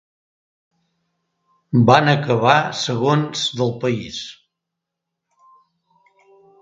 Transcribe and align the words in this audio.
Van 1.89 2.09
acabar 2.13 2.57
segons 2.81 3.45
del 3.61 3.71
país. 3.85 4.19